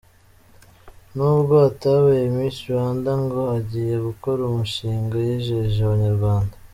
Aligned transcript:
Nubwo 1.15 1.53
atabaye 1.69 2.23
Miss 2.35 2.57
Rwanda 2.65 3.11
ngo 3.23 3.41
agiye 3.57 3.95
gukora 4.07 4.39
umushinga 4.49 5.15
yijeje 5.25 5.79
Abanyarwanda. 5.83 6.55